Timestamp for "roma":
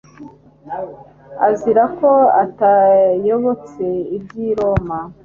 4.57-4.99